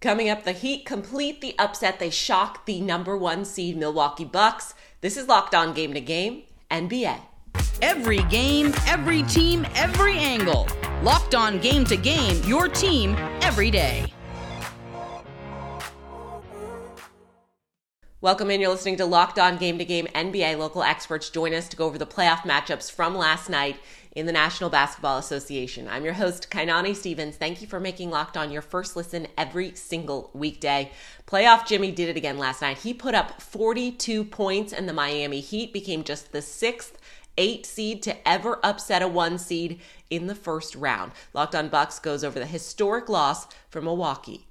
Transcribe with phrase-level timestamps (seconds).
[0.00, 1.98] Coming up, the Heat complete the upset.
[1.98, 4.72] They shock the number one seed Milwaukee Bucks.
[5.02, 7.20] This is Locked On Game to Game, NBA.
[7.82, 10.66] Every game, every team, every angle.
[11.02, 14.10] Locked On Game to Game, your team every day.
[18.22, 18.60] Welcome in.
[18.60, 20.58] You're listening to Locked On Game to Game NBA.
[20.58, 23.80] Local experts join us to go over the playoff matchups from last night
[24.14, 25.88] in the National Basketball Association.
[25.88, 27.36] I'm your host, Kainani Stevens.
[27.36, 30.92] Thank you for making Locked On your first listen every single weekday.
[31.26, 32.76] Playoff Jimmy did it again last night.
[32.76, 36.98] He put up 42 points, and the Miami Heat became just the sixth
[37.38, 39.80] eight seed to ever upset a one seed
[40.10, 41.12] in the first round.
[41.32, 44.44] Locked on Bucks goes over the historic loss for Milwaukee.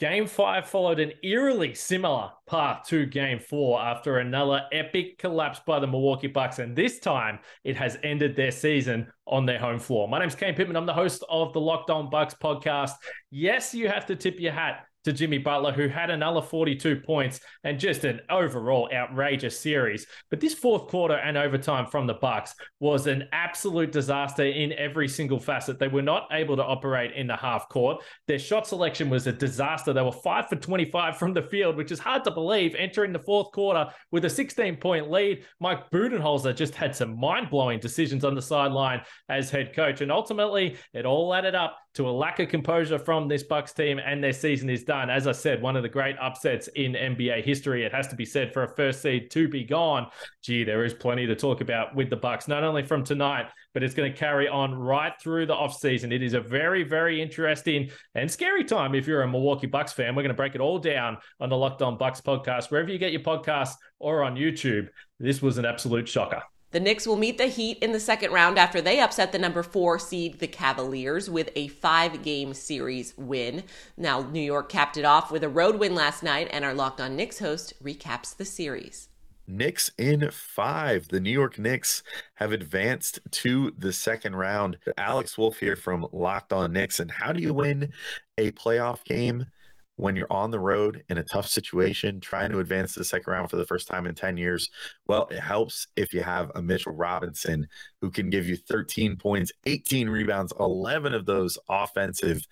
[0.00, 5.78] Game five followed an eerily similar path to game four after another epic collapse by
[5.78, 6.58] the Milwaukee Bucks.
[6.58, 10.08] And this time it has ended their season on their home floor.
[10.08, 10.76] My name's Kane Pittman.
[10.76, 12.92] I'm the host of the Locked On Bucks podcast.
[13.30, 17.40] Yes, you have to tip your hat to Jimmy Butler, who had another 42 points
[17.64, 20.06] and just an overall outrageous series.
[20.30, 25.08] But this fourth quarter and overtime from the Bucks was an absolute disaster in every
[25.08, 25.78] single facet.
[25.78, 28.02] They were not able to operate in the half court.
[28.26, 29.92] Their shot selection was a disaster.
[29.92, 33.18] They were five for 25 from the field, which is hard to believe entering the
[33.18, 35.44] fourth quarter with a 16 point lead.
[35.60, 40.00] Mike Budenholzer just had some mind blowing decisions on the sideline as head coach.
[40.00, 43.98] And ultimately, it all added up to a lack of composure from this Bucks team,
[43.98, 45.08] and their season is done.
[45.08, 47.84] As I said, one of the great upsets in NBA history.
[47.84, 50.08] It has to be said for a first seed to be gone.
[50.42, 53.84] Gee, there is plenty to talk about with the Bucks, not only from tonight, but
[53.84, 56.12] it's going to carry on right through the offseason.
[56.12, 60.16] It is a very, very interesting and scary time if you're a Milwaukee Bucks fan.
[60.16, 62.98] We're going to break it all down on the Locked On Bucks podcast, wherever you
[62.98, 64.88] get your podcasts or on YouTube.
[65.20, 66.42] This was an absolute shocker.
[66.72, 69.64] The Knicks will meet the Heat in the second round after they upset the number
[69.64, 73.64] four seed, the Cavaliers, with a five game series win.
[73.96, 77.00] Now, New York capped it off with a road win last night, and our Locked
[77.00, 79.08] On Knicks host recaps the series.
[79.48, 81.08] Knicks in five.
[81.08, 82.04] The New York Knicks
[82.34, 84.78] have advanced to the second round.
[84.96, 87.00] Alex Wolf here from Locked On Knicks.
[87.00, 87.92] And how do you win
[88.38, 89.46] a playoff game?
[90.00, 93.30] When you're on the road in a tough situation, trying to advance to the second
[93.30, 94.70] round for the first time in 10 years,
[95.06, 97.66] well, it helps if you have a Mitchell Robinson
[98.00, 102.46] who can give you 13 points, 18 rebounds, 11 of those offensive.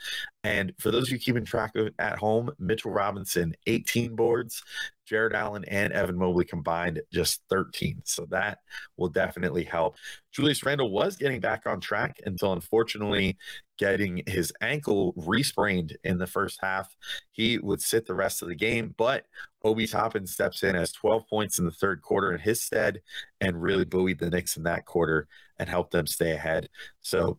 [0.44, 4.62] And for those of you keeping track of at home, Mitchell Robinson, 18 boards,
[5.06, 8.02] Jarrett Allen and Evan Mobley combined just 13.
[8.04, 8.58] So that
[8.98, 9.96] will definitely help.
[10.32, 13.38] Julius Randle was getting back on track until unfortunately
[13.78, 16.94] getting his ankle resprained in the first half.
[17.32, 19.24] He would sit the rest of the game, but
[19.64, 23.00] Obi Toppin steps in as 12 points in the third quarter in his stead
[23.40, 25.26] and really buoyed the Knicks in that quarter
[25.58, 26.68] and helped them stay ahead.
[27.00, 27.38] So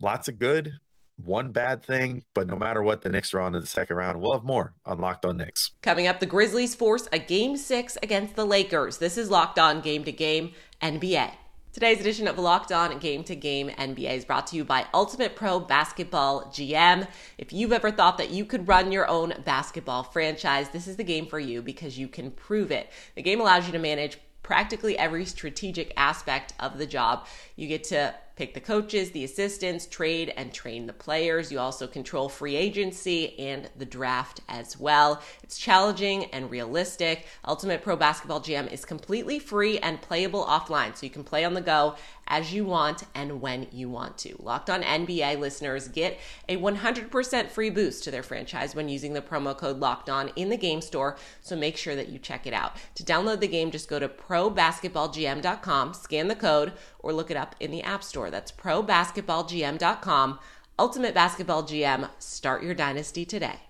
[0.00, 0.72] lots of good,
[1.16, 4.20] one bad thing, but no matter what, the Knicks are on to the second round.
[4.20, 5.72] We'll have more on Locked On Knicks.
[5.82, 8.98] Coming up, the Grizzlies force a game six against the Lakers.
[8.98, 11.32] This is Locked On Game to Game NBA.
[11.70, 15.36] Today's edition of Locked On Game to Game NBA is brought to you by Ultimate
[15.36, 17.06] Pro Basketball GM.
[17.36, 21.04] If you've ever thought that you could run your own basketball franchise, this is the
[21.04, 22.90] game for you because you can prove it.
[23.16, 27.26] The game allows you to manage practically every strategic aspect of the job.
[27.54, 31.50] You get to pick the coaches, the assistants, trade and train the players.
[31.50, 35.20] You also control free agency and the draft as well.
[35.42, 37.26] It's challenging and realistic.
[37.44, 41.54] Ultimate Pro Basketball GM is completely free and playable offline, so you can play on
[41.54, 41.96] the go
[42.28, 44.36] as you want and when you want to.
[44.38, 46.18] Locked on NBA listeners get
[46.48, 50.48] a 100% free boost to their franchise when using the promo code Locked On in
[50.48, 52.76] the game store, so make sure that you check it out.
[52.94, 57.54] To download the game, just go to probasketballgm.com, scan the code, or look it up
[57.60, 58.30] in the App Store.
[58.30, 60.38] That's probasketballgm.com.
[60.78, 62.08] Ultimate Basketball GM.
[62.18, 63.67] Start your dynasty today.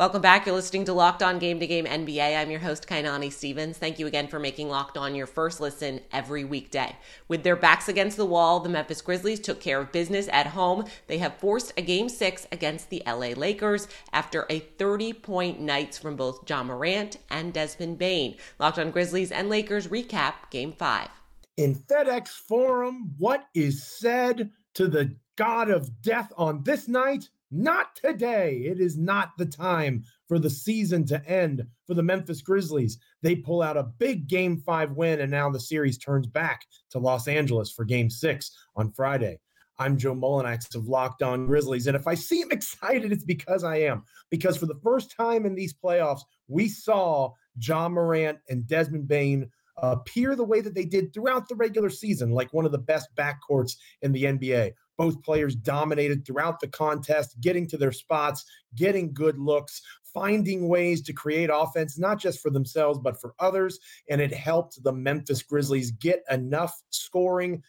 [0.00, 0.46] Welcome back.
[0.46, 2.34] You're listening to Locked On Game to Game NBA.
[2.34, 3.76] I'm your host, Kainani Stevens.
[3.76, 6.96] Thank you again for making Locked On your first listen every weekday.
[7.28, 10.86] With their backs against the wall, the Memphis Grizzlies took care of business at home.
[11.06, 15.98] They have forced a game six against the LA Lakers after a 30 point nights
[15.98, 18.36] from both Ja Morant and Desmond Bane.
[18.58, 21.10] Locked On Grizzlies and Lakers recap game five
[21.58, 27.28] in FedEx Forum what is said to the God of death on this night?
[27.50, 28.62] Not today.
[28.66, 32.98] It is not the time for the season to end for the Memphis Grizzlies.
[33.22, 36.98] They pull out a big game five win, and now the series turns back to
[36.98, 39.40] Los Angeles for game six on Friday.
[39.80, 41.86] I'm Joe Mullinax of Locked On Grizzlies.
[41.86, 44.04] And if I seem excited, it's because I am.
[44.30, 49.50] Because for the first time in these playoffs, we saw Ja Morant and Desmond Bane
[49.78, 53.08] appear the way that they did throughout the regular season, like one of the best
[53.16, 54.72] backcourts in the NBA.
[55.00, 58.44] Both players dominated throughout the contest, getting to their spots,
[58.74, 59.80] getting good looks,
[60.12, 63.78] finding ways to create offense, not just for themselves, but for others.
[64.10, 67.62] And it helped the Memphis Grizzlies get enough scoring.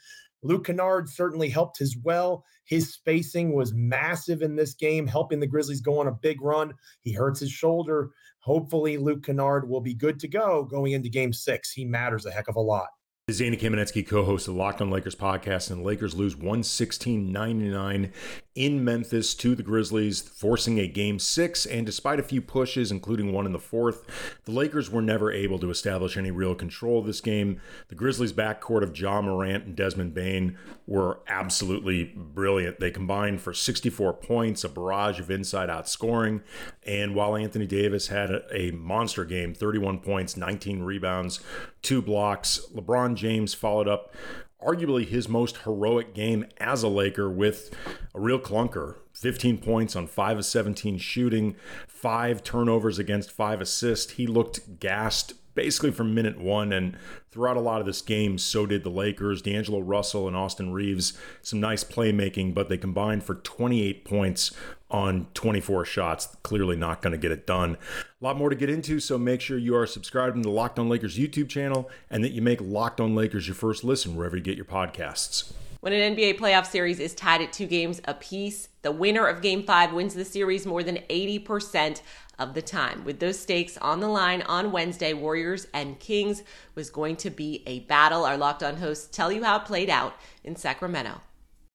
[0.44, 2.44] Luke Kennard certainly helped as well.
[2.66, 6.74] His spacing was massive in this game, helping the Grizzlies go on a big run.
[7.00, 8.10] He hurts his shoulder.
[8.40, 11.72] Hopefully, Luke Kennard will be good to go going into game six.
[11.72, 12.90] He matters a heck of a lot.
[13.30, 18.12] Zany Kamenetzky, co-host of the Locked On Lakers podcast, and the Lakers lose 116-99
[18.54, 21.66] in Memphis to the Grizzlies, forcing a game six.
[21.66, 24.06] And despite a few pushes, including one in the fourth,
[24.46, 27.62] the Lakers were never able to establish any real control of this game.
[27.88, 32.80] The Grizzlies' backcourt of Ja Morant and Desmond Bane were absolutely brilliant.
[32.80, 36.42] They combined for 64 points, a barrage of inside-out scoring,
[36.86, 41.40] and while Anthony Davis had a monster game, 31 points, 19 rebounds,
[41.82, 44.14] two blocks, LeBron James followed up
[44.62, 47.74] arguably his most heroic game as a Laker with
[48.14, 48.96] a real clunker.
[49.14, 51.56] 15 points on 5 of 17 shooting,
[51.88, 54.14] 5 turnovers against 5 assists.
[54.14, 56.72] He looked gassed basically from minute one.
[56.72, 56.98] And
[57.30, 59.42] throughout a lot of this game, so did the Lakers.
[59.42, 61.18] D'Angelo Russell and Austin Reaves.
[61.42, 64.52] some nice playmaking, but they combined for 28 points
[64.92, 66.28] on 24 shots.
[66.44, 67.78] Clearly not going to get it done.
[68.22, 70.78] A lot more to get into, so make sure you are subscribed to the Locked
[70.78, 74.38] On Lakers YouTube channel and that you make Locked On Lakers your first listen wherever
[74.38, 75.54] you get your podcasts.
[75.80, 79.64] When an NBA playoff series is tied at two games apiece, the winner of game
[79.64, 82.04] five wins the series more than 80%
[82.38, 83.04] of the time.
[83.04, 86.44] With those stakes on the line on Wednesday, Warriors and Kings
[86.76, 88.26] was going to be a battle.
[88.26, 91.22] Our locked on hosts tell you how it played out in Sacramento.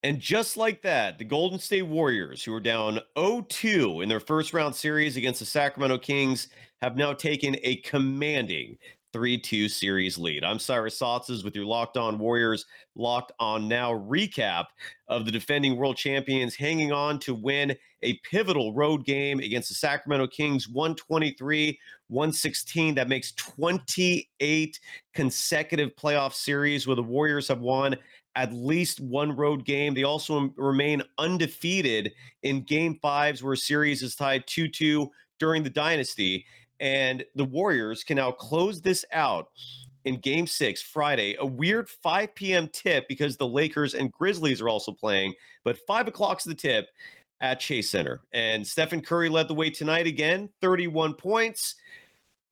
[0.02, 4.20] And just like that, the Golden State Warriors, who are down 0 2 in their
[4.20, 6.48] first round series against the Sacramento Kings,
[6.82, 8.76] have now taken a commanding
[9.12, 10.44] 3 2 series lead.
[10.44, 14.66] I'm Cyrus Saatsaz with your Locked On Warriors, Locked On Now recap
[15.08, 19.75] of the defending world champions hanging on to win a pivotal road game against the
[19.75, 21.78] Sacramento Kings 123
[22.08, 22.94] 116.
[22.94, 24.81] That makes 28
[25.14, 27.96] consecutive playoff series where the Warriors have won
[28.37, 29.94] at least one road game.
[29.94, 32.12] They also remain undefeated
[32.43, 35.11] in game fives where a series is tied 2 2
[35.41, 36.44] during the dynasty.
[36.79, 39.49] And the Warriors can now close this out
[40.05, 41.37] in game six, Friday.
[41.41, 42.69] A weird 5 p.m.
[42.73, 45.35] tip because the Lakers and Grizzlies are also playing,
[45.65, 46.88] but 5 o'clock's the tip
[47.41, 48.21] at Chase Center.
[48.33, 51.77] And Stephen Curry led the way tonight again, 31 points.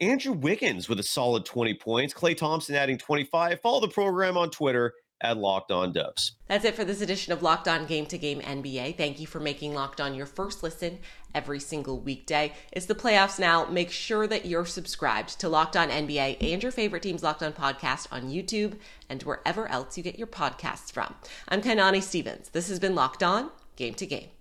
[0.01, 2.13] Andrew Wiggins with a solid 20 points.
[2.13, 3.61] Klay Thompson adding 25.
[3.61, 6.33] Follow the program on Twitter at Locked On Dubs.
[6.49, 8.97] That's it for this edition of Locked On Game to Game NBA.
[8.97, 10.99] Thank you for making Locked On your first listen
[11.35, 12.53] every single weekday.
[12.73, 13.65] It's the playoffs now.
[13.67, 17.53] Make sure that you're subscribed to Locked On NBA and your favorite team's Locked On
[17.53, 18.79] podcast on YouTube
[19.09, 21.15] and wherever else you get your podcasts from.
[21.49, 22.51] I'm Kainani Stevens.
[22.51, 24.34] This has been Locked On Game to Game.